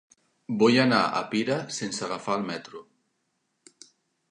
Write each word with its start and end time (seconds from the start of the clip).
Vull 0.61 0.77
anar 0.83 1.01
a 1.19 1.21
Pira 1.35 1.59
sense 1.77 2.03
agafar 2.07 2.39
el 2.41 2.49
metro. 2.49 2.85